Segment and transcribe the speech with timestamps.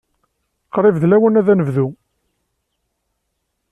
[0.73, 1.87] Qrib d lawan ad nebdu.